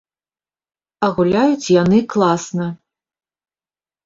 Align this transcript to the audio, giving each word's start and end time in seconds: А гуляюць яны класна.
А 1.07 1.09
гуляюць 1.19 1.71
яны 1.83 1.99
класна. 2.15 2.67